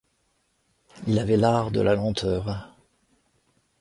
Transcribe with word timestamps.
Il 1.05 1.19
avait 1.19 1.37
l'art 1.37 1.69
de 1.69 1.79
la 1.79 1.93
lenteur. 1.93 2.73